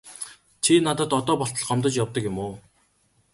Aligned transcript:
Чи 0.63 0.73
надад 0.85 1.11
одоо 1.19 1.35
болтол 1.41 1.63
гомдож 1.69 1.93
явдаг 2.03 2.23
юм 2.29 2.37
уу? 2.45 2.53